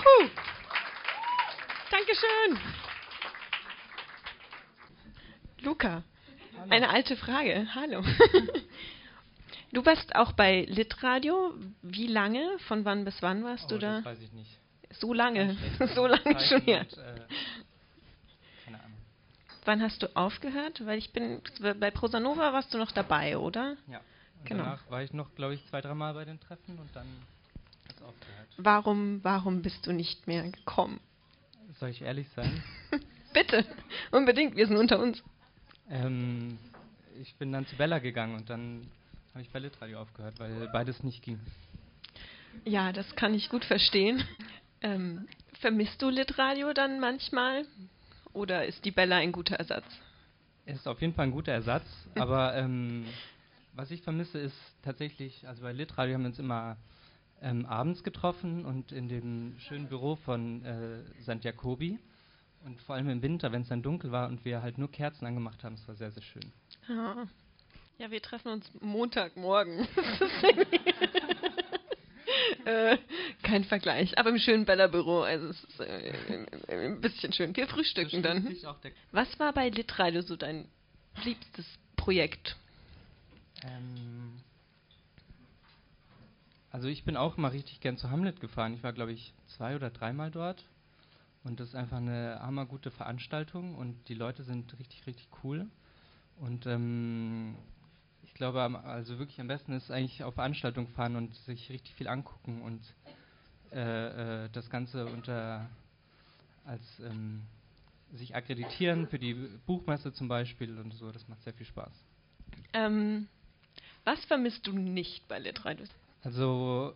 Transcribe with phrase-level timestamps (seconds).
[0.00, 0.30] Juhu!
[1.90, 2.58] Dankeschön!
[5.62, 6.02] Luca,
[6.56, 6.70] Hallo.
[6.70, 7.66] eine alte Frage.
[7.74, 8.02] Hallo.
[9.72, 11.54] Du warst auch bei Litradio.
[11.80, 12.58] Wie lange?
[12.66, 13.96] Von wann bis wann warst oh, du da?
[13.98, 14.58] Das weiß ich nicht.
[14.98, 15.56] So lange.
[15.94, 16.48] So lange schlecht.
[16.48, 16.80] schon her.
[16.80, 17.20] Und, äh,
[18.64, 18.98] keine Ahnung.
[19.64, 20.84] Wann hast du aufgehört?
[20.84, 21.40] Weil ich bin
[21.78, 23.76] bei Prosanova warst du noch dabei, oder?
[23.86, 23.98] Ja.
[23.98, 24.64] Und Genau.
[24.64, 27.06] danach war ich noch, glaube ich, zwei, dreimal bei den Treffen und dann.
[28.56, 31.00] Warum, warum bist du nicht mehr gekommen?
[31.78, 32.62] Soll ich ehrlich sein?
[33.32, 33.64] Bitte,
[34.10, 35.22] unbedingt, wir sind unter uns.
[35.88, 36.58] ähm,
[37.20, 38.86] ich bin dann zu Bella gegangen und dann
[39.32, 41.38] habe ich bei Litradio aufgehört, weil beides nicht ging.
[42.64, 44.24] Ja, das kann ich gut verstehen.
[44.82, 45.28] Ähm,
[45.60, 47.64] vermisst du Litradio dann manchmal?
[48.32, 49.84] Oder ist die Bella ein guter Ersatz?
[50.66, 53.06] Ist auf jeden Fall ein guter Ersatz, aber ähm,
[53.74, 56.76] was ich vermisse ist tatsächlich, also bei Litradio haben wir uns immer
[57.42, 61.42] ähm, abends getroffen und in dem schönen Büro von äh, St.
[61.44, 61.98] Jacobi
[62.64, 65.26] und vor allem im Winter, wenn es dann dunkel war und wir halt nur Kerzen
[65.26, 66.52] angemacht haben, es war sehr, sehr schön.
[66.88, 67.26] Ja.
[67.98, 69.86] Ja, wir treffen uns Montagmorgen.
[72.64, 72.98] Äh,
[73.42, 75.20] kein Vergleich, aber im schönen Bella-Büro.
[75.20, 76.12] Also es ist äh,
[76.68, 77.56] ein bisschen schön.
[77.56, 78.54] Wir frühstücken dann.
[79.12, 80.68] Was war bei Litradio so dein
[81.24, 82.56] liebstes Projekt?
[83.62, 84.09] Ähm,
[86.70, 88.74] also ich bin auch mal richtig gern zu Hamlet gefahren.
[88.74, 90.64] Ich war, glaube ich, zwei oder dreimal dort.
[91.42, 95.66] Und das ist einfach eine hammergute Veranstaltung und die Leute sind richtig, richtig cool.
[96.36, 97.56] Und ähm,
[98.22, 102.08] ich glaube, also wirklich am besten ist eigentlich auf Veranstaltungen fahren und sich richtig viel
[102.08, 102.80] angucken und
[103.72, 105.68] äh, äh, das Ganze unter
[106.64, 107.42] als ähm,
[108.12, 109.34] sich akkreditieren für die
[109.66, 111.10] Buchmesse zum Beispiel und so.
[111.10, 111.92] Das macht sehr viel Spaß.
[112.72, 113.28] Ähm,
[114.04, 115.86] was vermisst du nicht bei Litradio?
[116.22, 116.94] Also,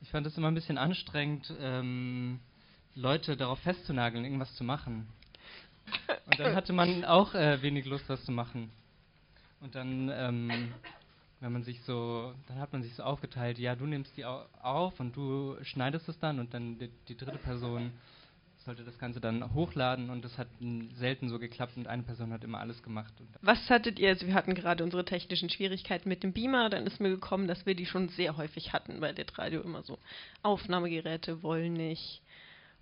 [0.00, 2.40] ich fand es immer ein bisschen anstrengend, ähm,
[2.94, 5.08] Leute darauf festzunageln, irgendwas zu machen.
[6.26, 8.70] Und dann hatte man auch äh, wenig Lust, was zu machen.
[9.60, 10.72] Und dann, ähm,
[11.40, 14.44] wenn man sich so, dann hat man sich so aufgeteilt, ja, du nimmst die au
[14.60, 17.92] auf und du schneidest es dann und dann die, die dritte Person
[18.68, 20.48] sollte das Ganze dann hochladen und das hat
[20.94, 23.14] selten so geklappt und eine Person hat immer alles gemacht.
[23.18, 24.10] Und Was hattet ihr?
[24.10, 26.68] Also wir hatten gerade unsere technischen Schwierigkeiten mit dem Beamer.
[26.68, 29.98] Dann ist mir gekommen, dass wir die schon sehr häufig hatten bei Litradio immer so.
[30.42, 32.20] Aufnahmegeräte wollen nicht.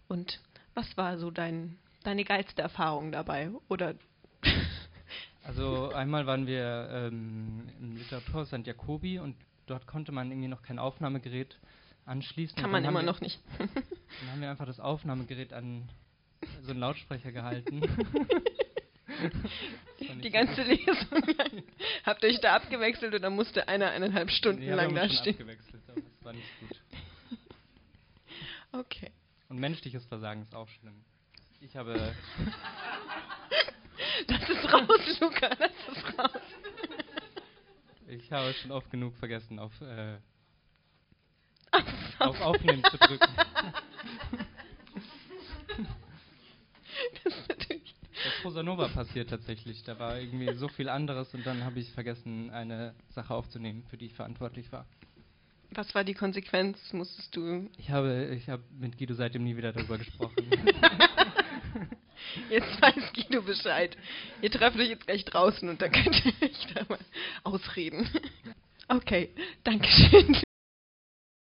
[0.09, 0.41] Und
[0.75, 3.51] was war so dein, deine geilste Erfahrung dabei?
[3.69, 3.95] Oder
[5.45, 8.67] Also einmal waren wir ähm, im Literaturhaus St.
[8.67, 9.37] Jacobi und
[9.67, 11.57] dort konnte man irgendwie noch kein Aufnahmegerät
[12.07, 12.61] anschließen.
[12.61, 13.39] kann man immer noch nicht.
[14.21, 15.89] Dann haben wir einfach das Aufnahmegerät an
[16.63, 17.81] so einen Lautsprecher gehalten.
[20.23, 20.63] Die ganze.
[20.63, 21.63] Lesung lang.
[22.05, 25.35] Habt ihr euch da abgewechselt oder musste einer eineinhalb Stunden Nee, lang da stehen?
[25.35, 26.81] abgewechselt, aber das war nicht gut.
[28.73, 29.11] Okay.
[29.49, 31.03] Und menschliches Versagen ist auch schlimm.
[31.61, 31.95] Ich habe,
[34.27, 36.43] Das ist raus, Luca, das ist raus.
[38.09, 40.21] ich habe schon oft genug vergessen, auf, äh, Auf,
[42.41, 43.29] auf Aufnehmen zu drücken.
[47.25, 47.95] Das ist natürlich.
[48.25, 49.85] Das Prosanova passiert tatsächlich.
[49.85, 53.97] Da war irgendwie so viel anderes und dann habe ich vergessen, eine Sache aufzunehmen, für
[53.97, 54.87] die ich verantwortlich war.
[55.71, 56.79] Was war die Konsequenz?
[56.93, 57.69] Musstest du.
[57.77, 60.37] Ich habe, ich habe mit Guido seitdem nie wieder darüber gesprochen.
[62.51, 63.97] Jetzt weiß Guido Bescheid.
[64.43, 66.99] Ihr trefft euch jetzt gleich draußen und dann könnt ihr euch da mal
[67.45, 68.09] ausreden.
[68.89, 69.31] Okay,
[69.65, 70.41] Dankeschön.